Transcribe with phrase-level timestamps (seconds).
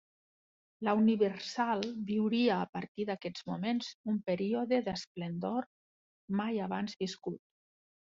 [0.87, 5.69] La Universal viuria, a partir d'aquests moments, un període d'esplendor
[6.41, 7.39] mai abans viscut.